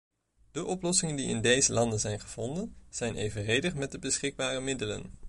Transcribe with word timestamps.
De 0.51 0.65
oplossingen 0.65 1.15
die 1.15 1.27
in 1.27 1.41
deze 1.41 1.73
landen 1.73 1.99
zijn 1.99 2.19
gevonden, 2.19 2.75
zijn 2.89 3.15
evenredig 3.15 3.73
met 3.75 3.91
de 3.91 3.99
beschikbare 3.99 4.59
middelen. 4.59 5.11